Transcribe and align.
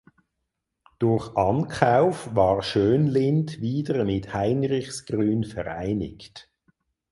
Durch 0.97 1.37
Ankauf 1.37 2.33
war 2.35 2.63
Schönlind 2.63 3.61
wieder 3.61 4.03
mit 4.03 4.33
Heinrichsgrün 4.33 5.43
vereinigt. 5.43 6.49